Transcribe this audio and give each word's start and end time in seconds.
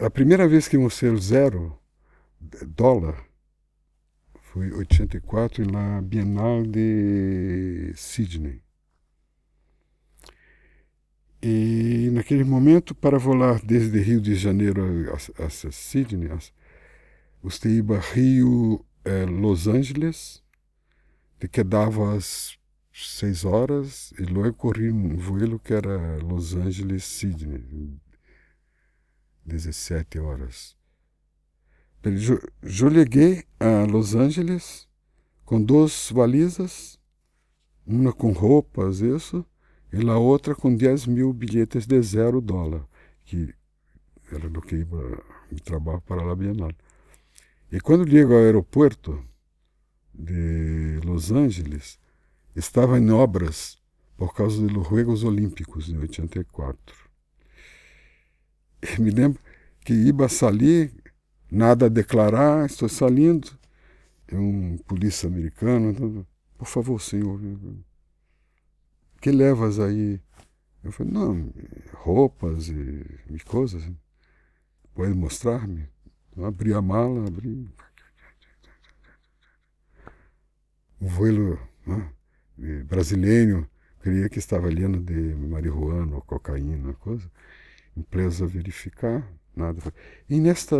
a 0.00 0.10
primeira 0.10 0.46
vez 0.46 0.68
que 0.68 0.78
mostrei 0.78 1.10
o 1.10 1.18
zero 1.18 1.78
dólar 2.68 3.24
foi 4.40 4.68
em 4.68 4.72
84 4.72 5.70
na 5.70 6.00
Bienal 6.00 6.62
de 6.62 7.92
Sydney. 7.94 8.62
E 11.42 12.10
naquele 12.12 12.44
momento, 12.44 12.94
para 12.94 13.18
voar 13.18 13.60
desde 13.64 14.00
Rio 14.00 14.20
de 14.20 14.34
Janeiro 14.34 14.82
a, 15.12 15.42
a, 15.42 15.46
a 15.46 15.50
Sydney, 15.72 16.30
você 17.42 17.68
ia 17.68 18.00
Rio 18.00 18.84
eh, 19.04 19.24
Los 19.26 19.68
Angeles, 19.68 20.42
de 21.38 21.48
que 21.48 21.62
dava 21.62 22.16
às 22.16 22.58
seis 22.92 23.44
horas, 23.44 24.12
e 24.18 24.22
logo 24.22 24.52
corri 24.54 24.90
um 24.90 25.16
voo 25.16 25.58
que 25.60 25.74
era 25.74 26.16
Los 26.18 26.54
Angeles, 26.54 27.04
Sydney, 27.04 28.00
17 29.48 30.18
horas. 30.18 30.76
Eu, 32.04 32.40
cheguei 32.64 33.44
a 33.58 33.84
Los 33.84 34.14
Angeles 34.14 34.86
com 35.44 35.60
duas 35.60 36.10
valizas, 36.12 36.98
uma 37.86 38.12
com 38.12 38.32
roupas, 38.32 39.00
isso, 39.00 39.44
e 39.92 40.08
a 40.08 40.16
outra 40.18 40.54
com 40.54 40.74
10 40.74 41.06
mil 41.06 41.32
bilhetes 41.32 41.86
de 41.86 42.00
zero 42.02 42.40
dólar, 42.40 42.86
que 43.24 43.52
era 44.30 44.48
do 44.48 44.60
que 44.60 44.76
ia 44.76 44.86
me 45.50 45.58
trabalho 45.60 46.02
para 46.02 46.30
a 46.30 46.36
Bienal. 46.36 46.70
E 47.72 47.80
quando 47.80 48.08
chego 48.08 48.34
ao 48.34 48.40
aeroporto 48.40 49.24
de 50.14 51.00
Los 51.04 51.30
Angeles, 51.30 51.98
estava 52.54 52.98
em 52.98 53.10
obras 53.10 53.78
por 54.16 54.34
causa 54.34 54.60
dos 54.66 54.86
Juegos 54.86 55.24
Olímpicos 55.24 55.86
de 55.86 55.96
84. 55.96 57.07
Me 58.98 59.10
lembro 59.10 59.40
que 59.84 59.92
ia 59.92 60.28
sair, 60.28 60.92
nada 61.50 61.86
a 61.86 61.88
declarar, 61.88 62.66
estou 62.66 62.88
saindo. 62.88 63.58
E 64.30 64.36
um 64.36 64.76
polícia 64.78 65.28
americano, 65.28 66.26
por 66.58 66.66
favor, 66.66 67.00
senhor, 67.00 67.40
que 69.20 69.30
levas 69.30 69.80
aí? 69.80 70.20
Eu 70.84 70.92
falei, 70.92 71.12
não, 71.12 71.52
roupas 71.92 72.68
e, 72.68 73.04
coisas. 73.44 73.82
Pode 74.94 75.14
mostrar-me? 75.14 75.88
abri 76.44 76.72
a 76.72 76.80
mala, 76.80 77.26
abri. 77.26 77.68
Um 81.00 81.08
voo 81.08 81.58
né, 81.86 82.12
brasileiro, 82.84 83.68
creia 84.00 84.28
que 84.28 84.38
estava 84.38 84.68
lendo 84.68 85.00
de 85.00 85.34
marihuana 85.34 86.16
ou 86.16 86.22
cocaína, 86.22 86.92
coisa. 86.94 87.30
Empresa 87.98 88.46
verificar, 88.46 89.26
nada. 89.54 89.80
E 90.28 90.40
nesta, 90.40 90.76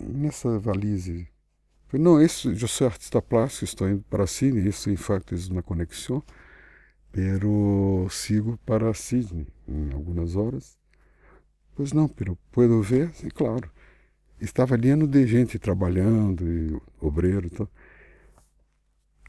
nessa 0.00 0.58
valise, 0.58 1.28
não, 1.92 2.20
isso, 2.20 2.50
eu 2.50 2.68
sou 2.68 2.88
artista 2.88 3.22
plástico, 3.22 3.64
estou 3.64 3.88
indo 3.88 4.02
para 4.10 4.26
Sydney, 4.26 4.68
isso 4.68 4.90
em 4.90 4.96
fato 4.96 5.34
é 5.34 5.38
uma 5.52 5.62
conexão 5.62 6.22
pero 7.14 8.08
sigo 8.10 8.58
para 8.66 8.92
Sydney 8.92 9.46
em 9.68 9.92
algumas 9.92 10.34
horas. 10.34 10.76
Pois 11.76 11.92
não, 11.92 12.08
pero 12.08 12.36
puedo 12.50 12.82
ver, 12.82 13.14
sim, 13.14 13.28
claro. 13.28 13.70
Estava 14.40 14.76
lendo 14.76 15.06
de 15.06 15.24
gente 15.24 15.56
trabalhando, 15.56 16.44
e 16.44 16.76
obreiro 17.00 17.46
e 17.46 17.50
tal. 17.50 17.70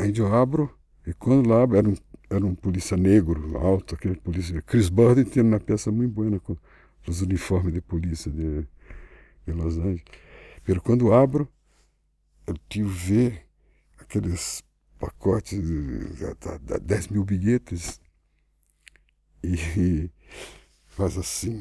Aí 0.00 0.12
eu 0.16 0.34
abro, 0.34 0.74
e 1.06 1.12
quando 1.12 1.46
lá 1.48 1.60
era 1.76 1.88
um, 1.88 1.94
era 2.30 2.44
um 2.44 2.54
polícia 2.54 2.96
negro, 2.96 3.56
alto, 3.58 3.94
aquele 3.94 4.16
polícia. 4.16 4.60
Chris 4.62 4.88
Burden 4.88 5.24
tinha 5.24 5.44
uma 5.44 5.60
peça 5.60 5.90
muito 5.90 6.12
boa 6.12 6.40
com 6.40 6.56
os 7.06 7.20
uniformes 7.20 7.72
de 7.72 7.80
polícia 7.80 8.30
de, 8.30 8.66
de 9.46 9.52
Los 9.52 9.76
Angeles. 9.76 10.04
Pero 10.64 10.80
quando 10.80 11.12
abro, 11.12 11.48
eu 12.46 12.54
tive 12.68 12.88
ver 12.88 13.46
aqueles 13.98 14.62
pacotes, 14.98 15.60
tá, 16.40 16.58
10 16.78 17.08
mil 17.08 17.24
bilhetes. 17.24 18.00
E, 19.42 20.10
faz 20.86 21.18
assim. 21.18 21.58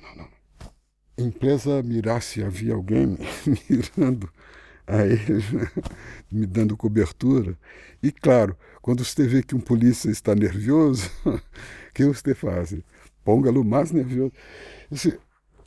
Não, 0.00 0.16
não. 0.16 0.28
Empresa 1.18 1.82
mirar 1.82 2.22
se 2.22 2.42
havia 2.42 2.74
alguém 2.74 3.16
mirando 3.70 4.30
a 4.86 5.04
ele, 5.04 5.42
me 6.30 6.46
dando 6.46 6.76
cobertura. 6.76 7.56
E 8.02 8.12
claro, 8.12 8.56
quando 8.80 9.04
você 9.04 9.26
vê 9.26 9.42
que 9.42 9.54
um 9.54 9.60
polícia 9.60 10.10
está 10.10 10.34
nervoso, 10.34 11.10
o 11.24 11.40
que 11.92 12.04
você 12.04 12.34
faz? 12.34 12.74
Ponga-lo 13.24 13.64
mais 13.64 13.90
nervoso. 13.90 14.32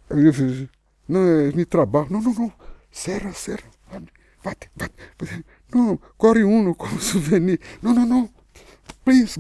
Eu, 0.09 0.17
eu, 0.17 0.69
não, 1.07 1.21
é 1.21 1.51
me 1.51 1.65
trabalho. 1.65 2.07
Não, 2.09 2.21
não, 2.21 2.33
não. 2.33 2.53
Sério, 2.91 3.33
sério. 3.33 3.65
Bate, 4.43 4.69
bate. 4.75 4.93
Não, 5.73 5.97
corre 6.17 6.43
uno 6.43 6.73
como 6.73 6.99
souvenir. 7.01 7.59
Não, 7.81 7.93
não, 7.93 8.05
não. 8.05 8.29
Please, 9.03 9.37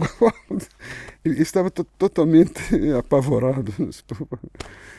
Ele 1.23 1.41
estava 1.41 1.69
totalmente 1.69 2.61
apavorado. 2.97 3.71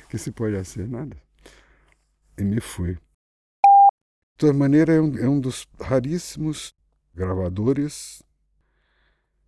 que 0.09 0.19
se 0.19 0.31
pode 0.31 0.57
fazer 0.57 0.89
nada. 0.89 1.17
E 2.39 2.45
me 2.45 2.61
fui. 2.61 2.97
Toda 4.41 4.55
maneira, 4.55 4.95
é 4.95 4.99
um, 5.03 5.19
é 5.19 5.29
um 5.29 5.39
dos 5.39 5.69
raríssimos 5.79 6.75
gravadores 7.15 8.23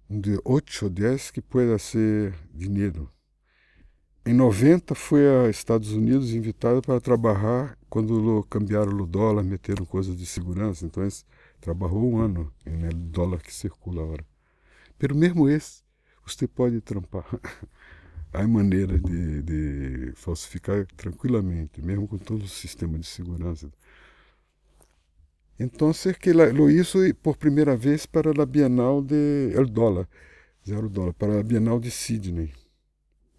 de 0.06 0.38
8 0.44 0.84
ou 0.84 0.90
10 0.90 1.30
que 1.30 1.40
pode 1.40 1.78
ser 1.78 2.34
dinheiro. 2.52 3.10
Em 4.26 4.34
90 4.34 4.94
fui 4.94 5.26
a 5.26 5.48
Estados 5.48 5.92
Unidos 5.92 6.34
invitado 6.34 6.82
para 6.82 7.00
trabalhar 7.00 7.74
quando 7.88 8.44
cambiaram 8.50 8.92
o 8.92 9.06
dólar, 9.06 9.42
meteram 9.42 9.86
coisas 9.86 10.14
de 10.14 10.26
segurança. 10.26 10.84
Então, 10.84 11.02
esse, 11.06 11.24
trabalhou 11.58 12.12
um 12.12 12.18
ano 12.18 12.52
no 12.66 12.92
dólar 12.92 13.40
que 13.40 13.54
circula 13.54 14.02
agora. 14.02 14.26
Pelo 14.98 15.16
mesmo 15.16 15.48
esse, 15.48 15.82
você 16.22 16.46
pode 16.46 16.82
trampar. 16.82 17.24
Há 18.30 18.46
maneira 18.46 18.98
de, 18.98 19.42
de 19.42 20.12
falsificar 20.16 20.86
tranquilamente, 20.98 21.80
mesmo 21.80 22.06
com 22.06 22.18
todo 22.18 22.42
o 22.42 22.48
sistema 22.48 22.98
de 22.98 23.06
segurança. 23.06 23.72
Então, 25.58 25.92
que 26.18 26.32
lo 26.32 26.70
hizo 26.70 26.98
por 27.22 27.36
primeira 27.36 27.76
vez 27.76 28.06
para 28.06 28.30
a 28.30 28.46
Bienal 28.46 29.06
de 29.06 29.52
el 29.54 29.66
dólar, 29.72 30.08
zero 30.64 30.88
dólar, 30.88 31.14
para 31.14 31.38
a 31.38 31.42
Bienal 31.42 31.78
de 31.80 31.90
Sydney, 31.90 32.52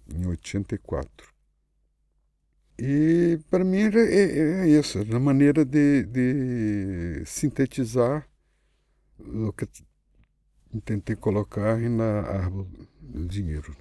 em 0.07 0.25
84. 0.27 1.33
E 2.77 3.39
para 3.49 3.63
mim 3.63 3.77
é, 3.77 3.87
é, 3.87 4.61
é 4.61 4.67
isso, 4.67 4.99
é 4.99 5.19
maneira 5.19 5.63
de, 5.65 6.03
de 6.03 7.23
sintetizar 7.25 8.27
o 9.19 9.53
que 9.53 9.67
tentei 10.85 11.15
colocar 11.15 11.77
na 11.77 12.21
árvore 12.21 12.69
do 12.99 13.27
dinheiro. 13.27 13.75